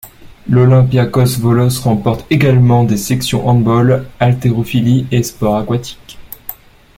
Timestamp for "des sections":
2.83-3.47